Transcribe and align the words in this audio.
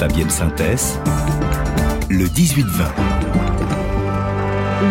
Fabienne 0.00 0.30
Synthèse, 0.30 0.98
le 2.08 2.24
18-20. 2.24 2.64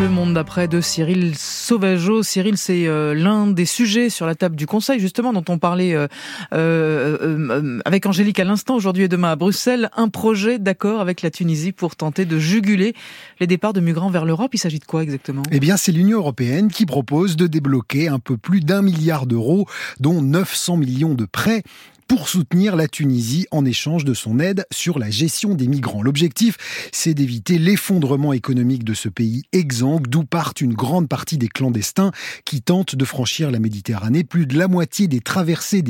Le 0.04 0.08
monde 0.08 0.35
d'après 0.35 0.67
de 0.67 0.82
Cyril 0.82 1.35
Sauvageau. 1.35 2.21
Cyril, 2.21 2.59
c'est 2.59 2.85
euh, 2.85 3.15
l'un 3.15 3.47
des 3.47 3.65
sujets 3.65 4.11
sur 4.11 4.27
la 4.27 4.35
table 4.35 4.55
du 4.55 4.67
Conseil, 4.67 4.99
justement, 4.99 5.33
dont 5.33 5.43
on 5.49 5.57
parlait 5.57 5.95
euh, 5.95 6.05
euh, 6.53 7.79
avec 7.85 8.05
Angélique 8.05 8.39
à 8.39 8.43
l'instant, 8.43 8.75
aujourd'hui 8.75 9.05
et 9.05 9.07
demain 9.07 9.31
à 9.31 9.35
Bruxelles. 9.35 9.90
Un 9.97 10.10
projet 10.10 10.60
d'accord 10.60 11.01
avec 11.01 11.23
la 11.23 11.31
Tunisie 11.31 11.71
pour 11.71 11.96
tenter 11.96 12.26
de 12.26 12.37
juguler 12.37 12.94
les 13.39 13.47
départs 13.47 13.73
de 13.73 13.81
migrants 13.81 14.12
vers 14.12 14.26
l'Europe. 14.26 14.53
Il 14.53 14.60
s'agit 14.60 14.78
de 14.78 14.85
quoi 14.85 15.01
exactement? 15.01 15.41
Eh 15.51 15.60
bien, 15.60 15.76
c'est 15.76 15.91
l'Union 15.91 16.20
européenne 16.20 16.67
qui 16.67 16.85
propose 16.85 17.35
de 17.35 17.48
débloquer 17.48 18.09
un 18.09 18.20
peu 18.20 18.38
plus 18.38 18.59
d'un 18.59 18.84
milliard 18.84 19.26
d'euros, 19.26 19.66
dont 19.99 20.21
900 20.21 20.77
millions 20.77 21.16
de 21.16 21.26
prêts 21.26 21.63
pour 22.09 22.27
soutenir 22.27 22.76
la 22.76 22.88
Tunisie 22.88 23.45
en 23.52 23.63
échange 23.66 24.03
de 24.03 24.16
son 24.16 24.39
aide 24.39 24.66
sur 24.71 24.98
la 24.98 25.12
gestion 25.12 25.53
des 25.53 25.67
migrants. 25.67 26.02
L'objectif, 26.02 26.57
c'est 26.91 27.13
d'éviter 27.13 27.59
l'effondrement 27.59 28.34
économique 28.34 28.84
de 28.84 28.95
ce 28.95 29.09
pays 29.09 29.43
exsangue 29.51 30.07
d'où 30.07 30.23
partent 30.23 30.59
une 30.59 30.73
grande 30.73 31.07
partie 31.07 31.37
des 31.37 31.48
clandestins 31.48 32.11
qui 32.45 32.63
tentent 32.63 32.95
de 32.95 33.05
franchir 33.05 33.51
la 33.51 33.59
Méditerranée. 33.59 34.23
Plus 34.23 34.48
de 34.48 34.57
la 34.57 34.67
moitié 34.67 35.07
des 35.07 35.20
traversées 35.20 35.84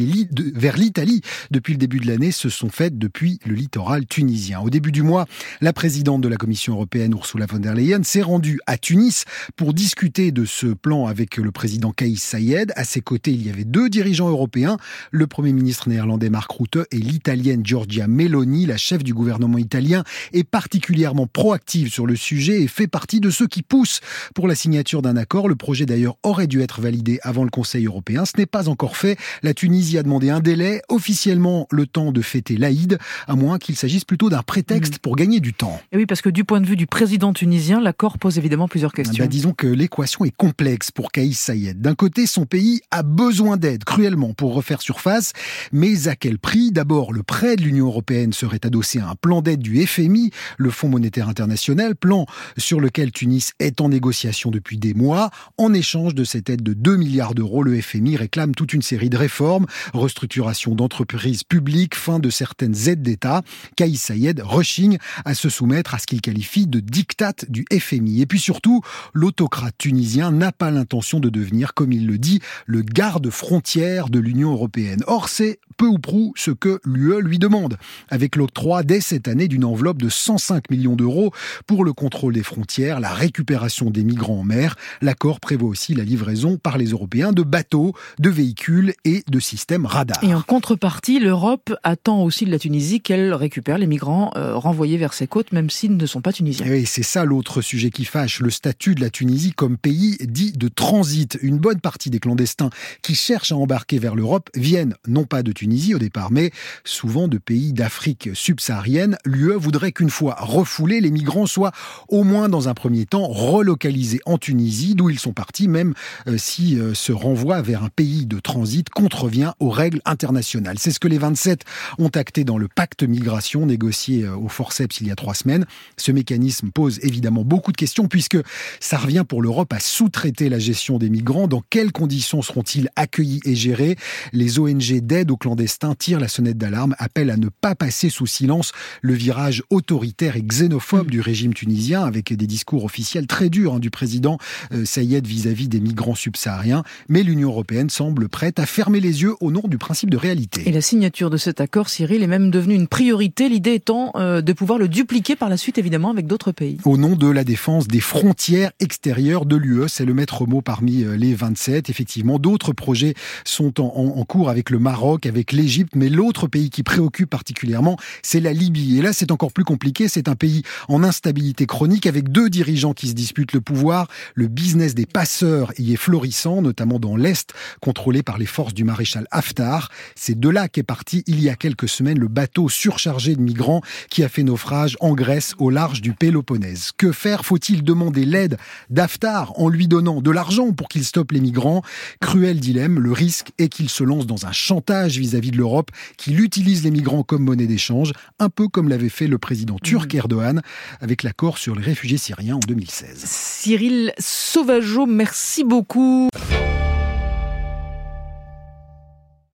vers 0.55 0.75
l'Italie 0.75 1.21
depuis 1.51 1.71
le 1.71 1.79
début 1.79 2.01
de 2.01 2.07
l'année 2.07 2.33
se 2.33 2.49
sont 2.49 2.69
faites 2.69 2.97
depuis 2.97 3.39
le 3.45 3.55
littoral 3.55 4.05
tunisien. 4.05 4.59
Au 4.59 4.69
début 4.69 4.91
du 4.91 5.03
mois, 5.03 5.25
la 5.61 5.71
présidente 5.71 6.19
de 6.19 6.27
la 6.27 6.35
Commission 6.35 6.73
européenne, 6.73 7.13
Ursula 7.13 7.45
von 7.45 7.59
der 7.59 7.75
Leyen, 7.75 8.03
s'est 8.03 8.23
rendue 8.23 8.59
à 8.67 8.77
Tunis 8.77 9.23
pour 9.55 9.73
discuter 9.73 10.33
de 10.33 10.43
ce 10.43 10.67
plan 10.67 11.05
avec 11.05 11.37
le 11.37 11.51
président 11.51 11.93
Kais 11.93 12.15
Sayed. 12.17 12.73
À 12.75 12.83
ses 12.83 12.99
côtés, 12.99 13.31
il 13.31 13.47
y 13.47 13.49
avait 13.49 13.63
deux 13.63 13.89
dirigeants 13.89 14.27
européens, 14.27 14.75
le 15.11 15.25
premier 15.25 15.53
ministre 15.53 15.87
néerlandais 15.87 16.08
néerlandais 16.09 16.29
Mark 16.31 16.51
Rutte 16.51 16.79
et 16.91 16.97
l'italienne 16.97 17.63
Giorgia 17.63 18.07
Meloni, 18.07 18.65
la 18.65 18.77
chef 18.77 19.03
du 19.03 19.13
gouvernement 19.13 19.59
italien, 19.59 20.03
est 20.33 20.43
particulièrement 20.43 21.27
proactive 21.27 21.91
sur 21.91 22.07
le 22.07 22.15
sujet 22.15 22.63
et 22.63 22.67
fait 22.67 22.87
partie 22.87 23.19
de 23.19 23.29
ceux 23.29 23.45
qui 23.45 23.61
poussent 23.61 23.99
pour 24.33 24.47
la 24.47 24.55
signature 24.55 25.03
d'un 25.03 25.17
accord. 25.17 25.47
Le 25.47 25.55
projet 25.55 25.85
d'ailleurs 25.85 26.15
aurait 26.23 26.47
dû 26.47 26.61
être 26.61 26.81
validé 26.81 27.19
avant 27.21 27.43
le 27.43 27.51
Conseil 27.51 27.85
européen. 27.85 28.25
Ce 28.25 28.31
n'est 28.37 28.47
pas 28.47 28.69
encore 28.69 28.97
fait. 28.97 29.17
La 29.43 29.53
Tunisie 29.53 29.99
a 29.99 30.03
demandé 30.03 30.31
un 30.31 30.39
délai, 30.39 30.81
officiellement 30.89 31.67
le 31.69 31.85
temps 31.85 32.11
de 32.11 32.21
fêter 32.21 32.57
l'Aïd, 32.57 32.97
à 33.27 33.35
moins 33.35 33.59
qu'il 33.59 33.75
s'agisse 33.75 34.05
plutôt 34.05 34.29
d'un 34.29 34.41
prétexte 34.41 34.95
mm. 34.95 34.99
pour 34.99 35.15
gagner 35.15 35.39
du 35.39 35.53
temps. 35.53 35.79
Et 35.91 35.97
oui, 35.97 36.07
parce 36.07 36.23
que 36.23 36.29
du 36.29 36.43
point 36.43 36.59
de 36.59 36.65
vue 36.65 36.75
du 36.75 36.87
président 36.87 37.33
tunisien, 37.33 37.79
l'accord 37.79 38.17
pose 38.17 38.39
évidemment 38.39 38.67
plusieurs 38.67 38.93
questions. 38.93 39.23
Bah, 39.23 39.27
disons 39.27 39.53
que 39.53 39.67
l'équation 39.67 40.25
est 40.25 40.35
complexe 40.35 40.89
pour 40.89 41.11
Kaïs 41.11 41.37
Sayed. 41.37 41.79
D'un 41.79 41.95
côté, 41.95 42.25
son 42.25 42.47
pays 42.47 42.81
a 42.89 43.03
besoin 43.03 43.57
d'aide 43.57 43.83
cruellement 43.83 44.33
pour 44.33 44.55
refaire 44.55 44.81
surface, 44.81 45.33
mais 45.71 45.98
à 46.07 46.15
quel 46.15 46.39
prix? 46.39 46.71
D'abord, 46.71 47.11
le 47.13 47.23
prêt 47.23 47.55
de 47.55 47.63
l'Union 47.63 47.87
européenne 47.87 48.31
serait 48.33 48.59
adossé 48.63 48.99
à 48.99 49.09
un 49.09 49.15
plan 49.15 49.41
d'aide 49.41 49.59
du 49.59 49.85
FMI, 49.85 50.31
le 50.57 50.69
Fonds 50.69 50.87
monétaire 50.87 51.27
international, 51.27 51.95
plan 51.95 52.25
sur 52.57 52.79
lequel 52.79 53.11
Tunis 53.11 53.51
est 53.59 53.81
en 53.81 53.89
négociation 53.89 54.51
depuis 54.51 54.77
des 54.77 54.93
mois. 54.93 55.31
En 55.57 55.73
échange 55.73 56.15
de 56.15 56.23
cette 56.23 56.49
aide 56.49 56.63
de 56.63 56.73
2 56.73 56.95
milliards 56.95 57.35
d'euros, 57.35 57.63
le 57.63 57.79
FMI 57.81 58.17
réclame 58.17 58.55
toute 58.55 58.73
une 58.73 58.81
série 58.81 59.09
de 59.09 59.17
réformes, 59.17 59.65
restructuration 59.93 60.75
d'entreprises 60.75 61.43
publiques, 61.43 61.95
fin 61.95 62.19
de 62.19 62.29
certaines 62.29 62.87
aides 62.87 63.01
d'État. 63.01 63.41
Kaïs 63.75 64.01
Sayed 64.01 64.41
rechigne 64.43 64.97
à 65.25 65.33
se 65.33 65.49
soumettre 65.49 65.95
à 65.95 65.99
ce 65.99 66.07
qu'il 66.07 66.21
qualifie 66.21 66.67
de 66.67 66.79
diktat 66.79 67.33
du 67.49 67.65
FMI. 67.71 68.21
Et 68.21 68.25
puis 68.25 68.39
surtout, 68.39 68.81
l'autocrate 69.13 69.75
tunisien 69.77 70.31
n'a 70.31 70.51
pas 70.51 70.71
l'intention 70.71 71.19
de 71.19 71.29
devenir, 71.29 71.73
comme 71.73 71.91
il 71.91 72.07
le 72.07 72.17
dit, 72.17 72.39
le 72.65 72.81
garde-frontière 72.81 74.09
de 74.09 74.19
l'Union 74.19 74.51
européenne. 74.51 75.03
Or, 75.07 75.29
c'est 75.29 75.59
peu 75.77 75.88
ou 75.89 75.99
prou 75.99 76.33
ce 76.35 76.51
que 76.51 76.79
l'UE 76.85 77.21
lui 77.21 77.39
demande, 77.39 77.77
avec 78.09 78.35
l'octroi 78.35 78.83
dès 78.83 79.01
cette 79.01 79.27
année 79.27 79.47
d'une 79.47 79.65
enveloppe 79.65 80.01
de 80.01 80.09
105 80.09 80.69
millions 80.69 80.95
d'euros 80.95 81.31
pour 81.67 81.83
le 81.83 81.93
contrôle 81.93 82.33
des 82.33 82.43
frontières, 82.43 82.99
la 82.99 83.13
récupération 83.13 83.89
des 83.89 84.03
migrants 84.03 84.39
en 84.39 84.43
mer. 84.43 84.75
L'accord 85.01 85.39
prévoit 85.39 85.69
aussi 85.69 85.93
la 85.93 86.03
livraison 86.03 86.57
par 86.57 86.77
les 86.77 86.87
Européens 86.87 87.31
de 87.31 87.43
bateaux, 87.43 87.93
de 88.19 88.29
véhicules 88.29 88.93
et 89.05 89.23
de 89.27 89.39
systèmes 89.39 89.85
radars. 89.85 90.23
Et 90.23 90.33
en 90.33 90.41
contrepartie, 90.41 91.19
l'Europe 91.19 91.73
attend 91.83 92.23
aussi 92.23 92.45
de 92.45 92.51
la 92.51 92.59
Tunisie 92.59 93.01
qu'elle 93.01 93.33
récupère 93.33 93.77
les 93.77 93.87
migrants 93.87 94.31
euh, 94.35 94.55
renvoyés 94.55 94.97
vers 94.97 95.13
ses 95.13 95.27
côtes, 95.27 95.51
même 95.51 95.69
s'ils 95.69 95.97
ne 95.97 96.05
sont 96.05 96.21
pas 96.21 96.33
tunisiens. 96.33 96.65
Et 96.67 96.85
c'est 96.85 97.03
ça 97.03 97.25
l'autre 97.25 97.61
sujet 97.61 97.89
qui 97.89 98.05
fâche, 98.05 98.39
le 98.39 98.49
statut 98.49 98.95
de 98.95 99.01
la 99.01 99.09
Tunisie 99.09 99.51
comme 99.51 99.77
pays 99.77 100.17
dit 100.21 100.51
de 100.51 100.67
transit. 100.67 101.37
Une 101.41 101.57
bonne 101.57 101.79
partie 101.79 102.09
des 102.09 102.19
clandestins 102.19 102.69
qui 103.01 103.15
cherchent 103.15 103.51
à 103.51 103.55
embarquer 103.55 103.99
vers 103.99 104.15
l'Europe 104.15 104.49
viennent 104.55 104.95
non 105.07 105.25
pas 105.25 105.43
de 105.43 105.51
Tunisie, 105.51 105.78
au 105.93 105.99
départ, 105.99 106.31
mais 106.31 106.51
souvent 106.83 107.27
de 107.27 107.37
pays 107.37 107.73
d'Afrique 107.73 108.29
subsaharienne. 108.33 109.17
L'UE 109.25 109.55
voudrait 109.55 109.91
qu'une 109.91 110.09
fois 110.09 110.35
refoulés, 110.39 110.99
les 110.99 111.11
migrants 111.11 111.45
soient 111.45 111.71
au 112.09 112.23
moins 112.23 112.49
dans 112.49 112.67
un 112.67 112.73
premier 112.73 113.05
temps 113.05 113.27
relocalisés 113.27 114.19
en 114.25 114.37
Tunisie, 114.37 114.95
d'où 114.95 115.09
ils 115.09 115.19
sont 115.19 115.33
partis, 115.33 115.67
même 115.67 115.93
euh, 116.27 116.37
si 116.37 116.77
euh, 116.77 116.93
ce 116.93 117.11
renvoi 117.11 117.61
vers 117.61 117.83
un 117.83 117.89
pays 117.89 118.25
de 118.25 118.39
transit 118.39 118.89
contrevient 118.89 119.53
aux 119.59 119.69
règles 119.69 120.01
internationales. 120.05 120.77
C'est 120.79 120.91
ce 120.91 120.99
que 120.99 121.07
les 121.07 121.17
27 121.17 121.63
ont 121.97 122.09
acté 122.09 122.43
dans 122.43 122.57
le 122.57 122.67
pacte 122.67 123.03
migration 123.03 123.65
négocié 123.65 124.25
euh, 124.25 124.35
au 124.35 124.49
forceps 124.49 124.99
il 124.99 125.07
y 125.07 125.11
a 125.11 125.15
trois 125.15 125.33
semaines. 125.33 125.65
Ce 125.97 126.11
mécanisme 126.11 126.71
pose 126.71 126.99
évidemment 127.03 127.43
beaucoup 127.43 127.71
de 127.71 127.77
questions 127.77 128.07
puisque 128.07 128.37
ça 128.79 128.97
revient 128.97 129.23
pour 129.27 129.41
l'Europe 129.41 129.71
à 129.71 129.79
sous-traiter 129.79 130.49
la 130.49 130.59
gestion 130.59 130.97
des 130.97 131.09
migrants. 131.09 131.47
Dans 131.47 131.63
quelles 131.69 131.91
conditions 131.91 132.41
seront-ils 132.41 132.89
accueillis 132.95 133.39
et 133.45 133.55
gérés? 133.55 133.95
Les 134.33 134.59
ONG 134.59 134.99
d'aide 135.01 135.31
aux 135.31 135.37
clandestins 135.37 135.58
tire 135.97 136.19
la 136.19 136.27
sonnette 136.27 136.57
d'alarme, 136.57 136.95
appelle 136.97 137.29
à 137.29 137.37
ne 137.37 137.49
pas 137.49 137.75
passer 137.75 138.09
sous 138.09 138.27
silence 138.27 138.71
le 139.01 139.13
virage 139.13 139.63
autoritaire 139.69 140.35
et 140.35 140.41
xénophobe 140.41 141.07
mm. 141.07 141.11
du 141.11 141.21
régime 141.21 141.53
tunisien, 141.53 142.03
avec 142.03 142.33
des 142.33 142.47
discours 142.47 142.83
officiels 142.83 143.27
très 143.27 143.49
durs 143.49 143.75
hein, 143.75 143.79
du 143.79 143.89
président 143.89 144.37
euh, 144.73 144.85
Sayed 144.85 145.25
vis-à-vis 145.25 145.67
des 145.67 145.79
migrants 145.79 146.15
subsahariens. 146.15 146.83
Mais 147.07 147.23
l'Union 147.23 147.49
européenne 147.49 147.89
semble 147.89 148.29
prête 148.29 148.59
à 148.59 148.65
fermer 148.65 148.99
les 148.99 149.21
yeux 149.21 149.35
au 149.41 149.51
nom 149.51 149.61
du 149.65 149.77
principe 149.77 150.09
de 150.09 150.17
réalité. 150.17 150.67
Et 150.67 150.71
la 150.71 150.81
signature 150.81 151.29
de 151.29 151.37
cet 151.37 151.61
accord, 151.61 151.89
Cyril, 151.89 152.23
est 152.23 152.27
même 152.27 152.51
devenue 152.51 152.75
une 152.75 152.87
priorité, 152.87 153.49
l'idée 153.49 153.73
étant 153.73 154.11
euh, 154.15 154.41
de 154.41 154.53
pouvoir 154.53 154.79
le 154.79 154.87
dupliquer 154.87 155.35
par 155.35 155.49
la 155.49 155.57
suite, 155.57 155.77
évidemment, 155.77 156.11
avec 156.11 156.27
d'autres 156.27 156.51
pays. 156.51 156.77
Au 156.85 156.97
nom 156.97 157.15
de 157.15 157.29
la 157.29 157.43
défense 157.43 157.87
des 157.87 157.99
frontières 157.99 158.71
extérieures 158.79 159.45
de 159.45 159.55
l'UE, 159.55 159.87
c'est 159.87 160.05
le 160.05 160.13
maître 160.13 160.45
mot 160.45 160.61
parmi 160.61 161.03
euh, 161.03 161.15
les 161.15 161.33
27. 161.33 161.89
Effectivement, 161.89 162.39
d'autres 162.39 162.73
projets 162.73 163.13
sont 163.45 163.81
en, 163.81 163.89
en 164.17 164.25
cours 164.25 164.49
avec 164.49 164.69
le 164.69 164.79
Maroc, 164.79 165.25
avec 165.25 165.48
les 165.51 165.69
mais 165.95 166.09
l'autre 166.09 166.47
pays 166.47 166.69
qui 166.69 166.83
préoccupe 166.83 167.29
particulièrement, 167.29 167.97
c'est 168.21 168.39
la 168.39 168.53
Libye. 168.53 168.97
Et 168.97 169.01
là, 169.01 169.13
c'est 169.13 169.31
encore 169.31 169.51
plus 169.51 169.63
compliqué. 169.63 170.07
C'est 170.07 170.27
un 170.27 170.35
pays 170.35 170.63
en 170.87 171.03
instabilité 171.03 171.65
chronique 171.65 172.05
avec 172.05 172.29
deux 172.29 172.49
dirigeants 172.49 172.93
qui 172.93 173.07
se 173.07 173.13
disputent 173.13 173.53
le 173.53 173.61
pouvoir. 173.61 174.07
Le 174.35 174.47
business 174.47 174.95
des 174.95 175.05
passeurs 175.05 175.71
y 175.77 175.93
est 175.93 175.97
florissant, 175.97 176.61
notamment 176.61 176.99
dans 176.99 177.15
l'Est, 177.15 177.53
contrôlé 177.81 178.23
par 178.23 178.37
les 178.37 178.45
forces 178.45 178.73
du 178.73 178.83
maréchal 178.83 179.27
Haftar. 179.31 179.89
C'est 180.15 180.39
de 180.39 180.49
là 180.49 180.67
qu'est 180.67 180.83
parti 180.83 181.23
il 181.27 181.41
y 181.41 181.49
a 181.49 181.55
quelques 181.55 181.89
semaines 181.89 182.19
le 182.19 182.27
bateau 182.27 182.69
surchargé 182.69 183.35
de 183.35 183.41
migrants 183.41 183.81
qui 184.09 184.23
a 184.23 184.29
fait 184.29 184.43
naufrage 184.43 184.97
en 184.99 185.13
Grèce 185.13 185.53
au 185.59 185.69
large 185.69 186.01
du 186.01 186.13
Péloponnèse. 186.13 186.91
Que 186.97 187.11
faire? 187.11 187.45
Faut-il 187.45 187.83
demander 187.83 188.25
l'aide 188.25 188.57
d'Haftar 188.89 189.53
en 189.59 189.69
lui 189.69 189.87
donnant 189.87 190.21
de 190.21 190.31
l'argent 190.31 190.71
pour 190.71 190.87
qu'il 190.87 191.05
stoppe 191.05 191.31
les 191.31 191.41
migrants? 191.41 191.83
Cruel 192.19 192.59
dilemme. 192.59 192.99
Le 192.99 193.11
risque 193.11 193.51
est 193.57 193.69
qu'il 193.69 193.89
se 193.89 194.03
lance 194.03 194.25
dans 194.25 194.45
un 194.45 194.51
chantage 194.51 195.17
vis-à-vis 195.17 195.38
de 195.39 195.57
l'Europe 195.57 195.91
qu'il 196.17 196.39
utilise 196.41 196.83
les 196.83 196.91
migrants 196.91 197.23
comme 197.23 197.43
monnaie 197.43 197.67
d'échange, 197.67 198.13
un 198.39 198.49
peu 198.49 198.67
comme 198.67 198.89
l'avait 198.89 199.09
fait 199.09 199.27
le 199.27 199.37
président 199.37 199.77
turc 199.81 200.13
mm. 200.13 200.17
Erdogan 200.17 200.61
avec 200.99 201.23
l'accord 201.23 201.57
sur 201.57 201.75
les 201.75 201.83
réfugiés 201.83 202.17
syriens 202.17 202.57
en 202.57 202.59
2016. 202.59 203.23
Cyril 203.25 204.13
Sauvageau, 204.19 205.05
merci 205.05 205.63
beaucoup. 205.63 206.29